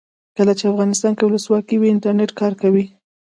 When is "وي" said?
1.77-1.89